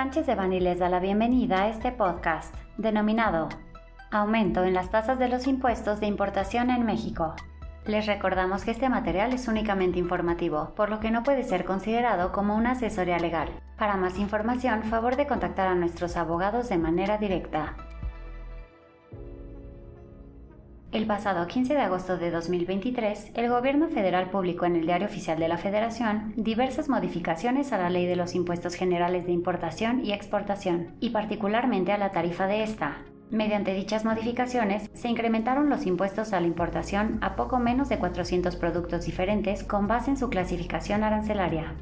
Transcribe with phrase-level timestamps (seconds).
[0.00, 3.50] Sánchez de Bani les da la bienvenida a este podcast, denominado
[4.10, 7.34] Aumento en las tasas de los impuestos de importación en México.
[7.84, 12.32] Les recordamos que este material es únicamente informativo, por lo que no puede ser considerado
[12.32, 13.50] como una asesoría legal.
[13.76, 17.76] Para más información, favor de contactar a nuestros abogados de manera directa.
[20.92, 25.38] El pasado 15 de agosto de 2023, el Gobierno federal publicó en el Diario Oficial
[25.38, 30.12] de la Federación diversas modificaciones a la Ley de los Impuestos Generales de Importación y
[30.12, 33.04] Exportación, y particularmente a la tarifa de esta.
[33.30, 38.56] Mediante dichas modificaciones, se incrementaron los impuestos a la importación a poco menos de 400
[38.56, 41.76] productos diferentes con base en su clasificación arancelaria.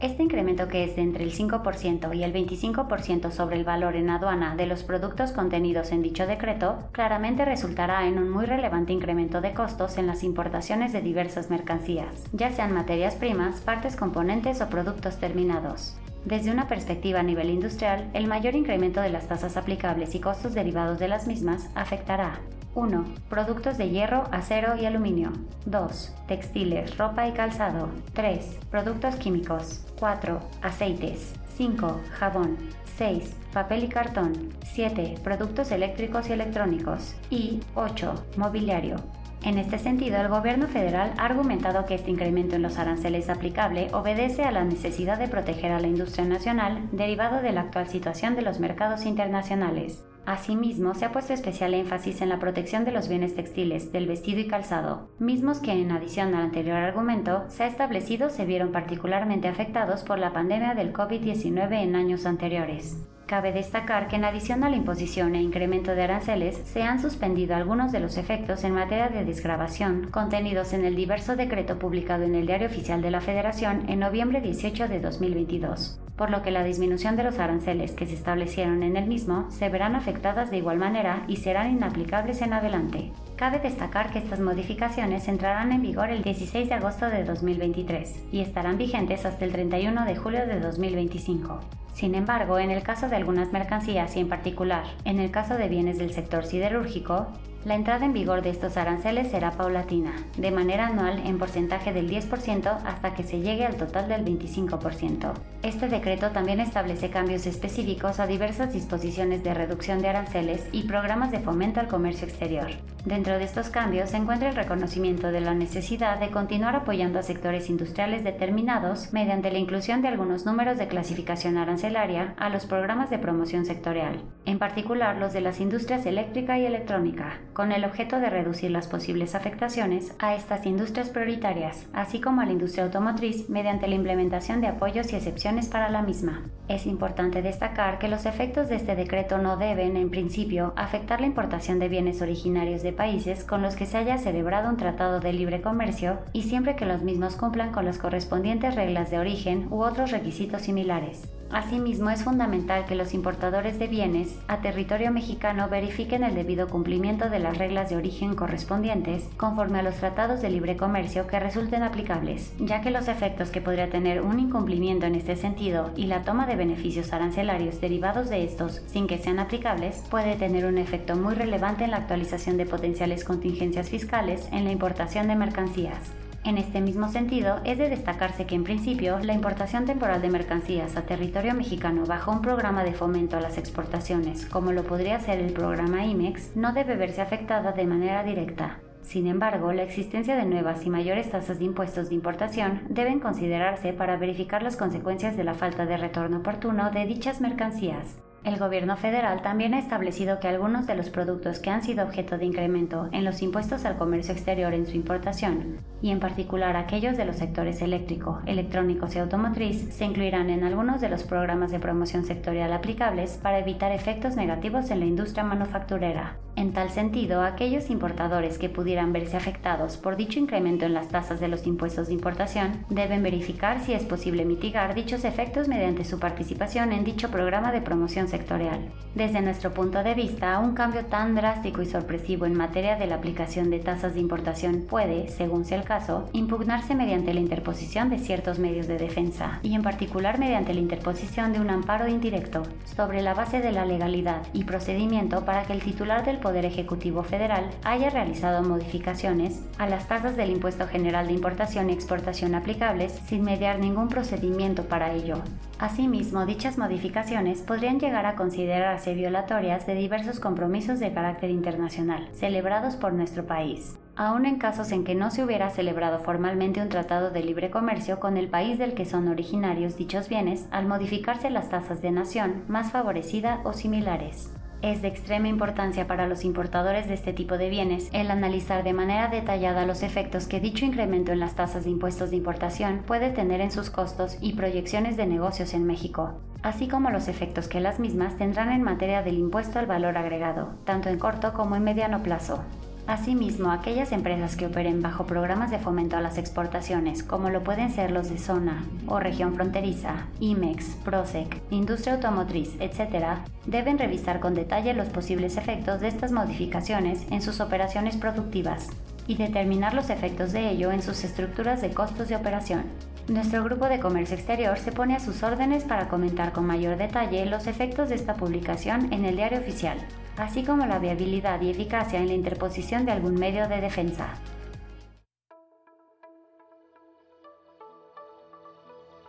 [0.00, 4.10] Este incremento que es de entre el 5% y el 25% sobre el valor en
[4.10, 9.40] aduana de los productos contenidos en dicho decreto, claramente resultará en un muy relevante incremento
[9.40, 14.68] de costos en las importaciones de diversas mercancías, ya sean materias primas, partes componentes o
[14.68, 15.96] productos terminados.
[16.24, 20.54] Desde una perspectiva a nivel industrial, el mayor incremento de las tasas aplicables y costos
[20.54, 22.38] derivados de las mismas afectará
[22.74, 23.04] 1.
[23.28, 25.32] Productos de hierro, acero y aluminio.
[25.66, 26.14] 2.
[26.26, 27.88] Textiles, ropa y calzado.
[28.14, 28.58] 3.
[28.70, 29.84] Productos químicos.
[29.98, 30.40] 4.
[30.62, 31.34] Aceites.
[31.56, 32.00] 5.
[32.18, 32.56] Jabón.
[32.96, 33.34] 6.
[33.52, 34.50] Papel y cartón.
[34.64, 35.16] 7.
[35.24, 37.14] Productos eléctricos y electrónicos.
[37.30, 38.14] Y 8.
[38.36, 38.96] Mobiliario.
[39.44, 43.88] En este sentido, el gobierno federal ha argumentado que este incremento en los aranceles aplicable
[43.92, 48.34] obedece a la necesidad de proteger a la industria nacional derivado de la actual situación
[48.34, 50.04] de los mercados internacionales.
[50.28, 54.40] Asimismo, se ha puesto especial énfasis en la protección de los bienes textiles, del vestido
[54.40, 59.48] y calzado, mismos que, en adición al anterior argumento, se ha establecido se vieron particularmente
[59.48, 62.98] afectados por la pandemia del COVID-19 en años anteriores.
[63.24, 67.56] Cabe destacar que en adición a la imposición e incremento de aranceles, se han suspendido
[67.56, 72.34] algunos de los efectos en materia de desgrabación contenidos en el diverso decreto publicado en
[72.34, 76.64] el Diario Oficial de la Federación en noviembre 18 de 2022, por lo que la
[76.64, 80.76] disminución de los aranceles que se establecieron en el mismo se verán afectadas de igual
[80.76, 83.12] manera y serán inaplicables en adelante.
[83.36, 88.40] Cabe destacar que estas modificaciones entrarán en vigor el 16 de agosto de 2023 y
[88.40, 91.60] estarán vigentes hasta el 31 de julio de 2025.
[91.94, 95.68] Sin embargo, en el caso de algunas mercancías y en particular en el caso de
[95.68, 97.28] bienes del sector siderúrgico,
[97.68, 102.10] la entrada en vigor de estos aranceles será paulatina, de manera anual en porcentaje del
[102.10, 105.34] 10% hasta que se llegue al total del 25%.
[105.62, 111.30] Este decreto también establece cambios específicos a diversas disposiciones de reducción de aranceles y programas
[111.30, 112.68] de fomento al comercio exterior.
[113.04, 117.22] Dentro de estos cambios se encuentra el reconocimiento de la necesidad de continuar apoyando a
[117.22, 123.10] sectores industriales determinados mediante la inclusión de algunos números de clasificación arancelaria a los programas
[123.10, 128.18] de promoción sectorial, en particular los de las industrias eléctrica y electrónica, con el objeto
[128.18, 133.50] de reducir las posibles afectaciones a estas industrias prioritarias, así como a la industria automotriz
[133.50, 136.46] mediante la implementación de apoyos y excepciones para la misma.
[136.66, 141.26] Es importante destacar que los efectos de este decreto no deben, en principio, afectar la
[141.26, 145.34] importación de bienes originarios de países con los que se haya celebrado un tratado de
[145.34, 149.82] libre comercio y siempre que los mismos cumplan con las correspondientes reglas de origen u
[149.82, 151.28] otros requisitos similares.
[151.50, 157.30] Asimismo, es fundamental que los importadores de bienes a territorio mexicano verifiquen el debido cumplimiento
[157.30, 161.82] de las reglas de origen correspondientes conforme a los tratados de libre comercio que resulten
[161.82, 166.22] aplicables, ya que los efectos que podría tener un incumplimiento en este sentido y la
[166.22, 171.16] toma de beneficios arancelarios derivados de estos sin que sean aplicables puede tener un efecto
[171.16, 176.12] muy relevante en la actualización de potenciales contingencias fiscales en la importación de mercancías.
[176.44, 180.96] En este mismo sentido, es de destacarse que en principio la importación temporal de mercancías
[180.96, 185.40] a territorio mexicano bajo un programa de fomento a las exportaciones, como lo podría ser
[185.40, 188.78] el programa IMEX, no debe verse afectada de manera directa.
[189.02, 193.92] Sin embargo, la existencia de nuevas y mayores tasas de impuestos de importación deben considerarse
[193.92, 198.18] para verificar las consecuencias de la falta de retorno oportuno de dichas mercancías.
[198.48, 202.38] El gobierno federal también ha establecido que algunos de los productos que han sido objeto
[202.38, 207.18] de incremento en los impuestos al comercio exterior en su importación, y en particular aquellos
[207.18, 211.78] de los sectores eléctrico, electrónicos y automotriz, se incluirán en algunos de los programas de
[211.78, 216.38] promoción sectorial aplicables para evitar efectos negativos en la industria manufacturera.
[216.56, 221.38] En tal sentido, aquellos importadores que pudieran verse afectados por dicho incremento en las tasas
[221.38, 226.18] de los impuestos de importación deben verificar si es posible mitigar dichos efectos mediante su
[226.18, 228.92] participación en dicho programa de promoción sectorial sectorial.
[229.14, 233.16] Desde nuestro punto de vista, un cambio tan drástico y sorpresivo en materia de la
[233.16, 238.18] aplicación de tasas de importación puede, según sea el caso, impugnarse mediante la interposición de
[238.18, 243.22] ciertos medios de defensa, y en particular mediante la interposición de un amparo indirecto, sobre
[243.22, 247.64] la base de la legalidad y procedimiento para que el titular del Poder Ejecutivo Federal
[247.82, 253.42] haya realizado modificaciones a las tasas del Impuesto General de Importación y Exportación aplicables sin
[253.42, 255.42] mediar ningún procedimiento para ello.
[255.80, 262.96] Asimismo, dichas modificaciones podrían llegar a considerarse violatorias de diversos compromisos de carácter internacional celebrados
[262.96, 267.30] por nuestro país, aun en casos en que no se hubiera celebrado formalmente un tratado
[267.30, 271.70] de libre comercio con el país del que son originarios dichos bienes al modificarse las
[271.70, 274.50] tasas de nación más favorecida o similares.
[274.80, 278.92] Es de extrema importancia para los importadores de este tipo de bienes el analizar de
[278.92, 283.30] manera detallada los efectos que dicho incremento en las tasas de impuestos de importación puede
[283.30, 287.80] tener en sus costos y proyecciones de negocios en México, así como los efectos que
[287.80, 291.82] las mismas tendrán en materia del impuesto al valor agregado, tanto en corto como en
[291.82, 292.62] mediano plazo.
[293.08, 297.90] Asimismo, aquellas empresas que operen bajo programas de fomento a las exportaciones, como lo pueden
[297.90, 304.52] ser los de zona o región fronteriza, IMEX, PROSEC, industria automotriz, etc., deben revisar con
[304.52, 308.88] detalle los posibles efectos de estas modificaciones en sus operaciones productivas
[309.26, 312.82] y determinar los efectos de ello en sus estructuras de costos de operación.
[313.26, 317.46] Nuestro grupo de comercio exterior se pone a sus órdenes para comentar con mayor detalle
[317.46, 319.96] los efectos de esta publicación en el diario oficial
[320.38, 324.34] así como la viabilidad y eficacia en la interposición de algún medio de defensa.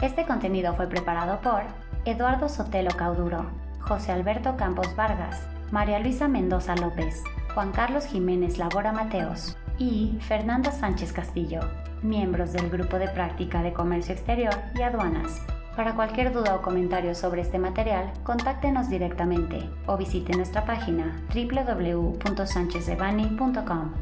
[0.00, 1.62] Este contenido fue preparado por
[2.06, 3.50] Eduardo Sotelo Cauduro,
[3.80, 7.22] José Alberto Campos Vargas, María Luisa Mendoza López,
[7.54, 11.60] Juan Carlos Jiménez Labora Mateos y Fernanda Sánchez Castillo,
[12.02, 15.42] miembros del Grupo de Práctica de Comercio Exterior y Aduanas.
[15.76, 23.92] Para cualquier duda o comentario sobre este material, contáctenos directamente o visite nuestra página www.sanchezdevani.com.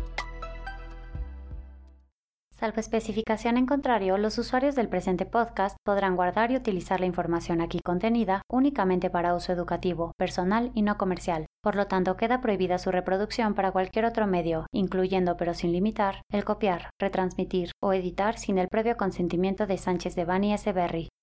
[2.58, 7.60] Salvo especificación en contrario, los usuarios del presente podcast podrán guardar y utilizar la información
[7.60, 11.46] aquí contenida únicamente para uso educativo, personal y no comercial.
[11.62, 16.22] Por lo tanto, queda prohibida su reproducción para cualquier otro medio, incluyendo pero sin limitar,
[16.32, 20.72] el copiar, retransmitir o editar sin el previo consentimiento de Sánchez de Bani S.
[20.72, 21.10] Berry,